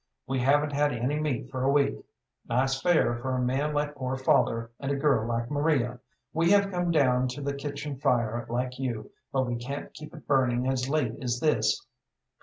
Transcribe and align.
We 0.25 0.39
haven't 0.39 0.73
had 0.73 0.91
any 0.93 1.19
meat 1.19 1.51
for 1.51 1.61
a 1.63 1.69
week. 1.69 1.93
Nice 2.49 2.81
fare 2.81 3.17
for 3.17 3.35
a 3.35 3.39
man 3.39 3.71
like 3.71 3.93
poor 3.93 4.17
father 4.17 4.71
and 4.79 4.91
a 4.91 4.95
girl 4.95 5.27
like 5.27 5.51
Maria! 5.51 5.99
We 6.33 6.49
have 6.53 6.71
come 6.71 6.89
down 6.89 7.27
to 7.27 7.41
the 7.43 7.53
kitchen 7.53 7.97
fire 7.99 8.43
like 8.49 8.79
you, 8.79 9.11
but 9.31 9.45
we 9.45 9.57
can't 9.57 9.93
keep 9.93 10.15
it 10.15 10.25
burning 10.25 10.67
as 10.67 10.89
late 10.89 11.13
as 11.23 11.39
this. 11.39 11.85